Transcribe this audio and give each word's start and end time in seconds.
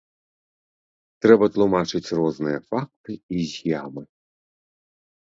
Трэба 1.25 1.45
тлумачыць 1.57 2.13
розныя 2.19 2.59
факты 2.69 3.11
і 3.35 3.45
з'явы. 3.51 4.03